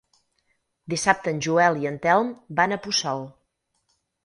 Dissabte 0.93 1.33
en 1.35 1.41
Joel 1.47 1.77
i 1.83 1.87
en 1.91 2.01
Telm 2.07 2.33
van 2.63 2.75
a 2.75 2.81
Puçol. 2.89 3.25